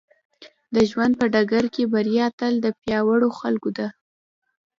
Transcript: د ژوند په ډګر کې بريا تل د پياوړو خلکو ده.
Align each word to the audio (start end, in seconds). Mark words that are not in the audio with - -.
د 0.75 0.77
ژوند 0.89 1.13
په 1.19 1.25
ډګر 1.33 1.65
کې 1.73 1.83
بريا 1.93 2.27
تل 2.39 2.53
د 2.61 2.67
پياوړو 2.79 3.29
خلکو 3.39 3.69
ده. 3.77 3.87